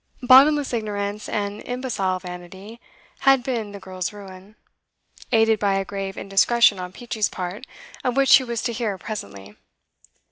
[0.23, 2.79] Bottomless ignorance and imbecile vanity
[3.19, 4.55] had been the girl's ruin,
[5.31, 7.67] aided by a grave indiscretion on Peachey's part,
[8.03, 9.55] of which he was to hear presently.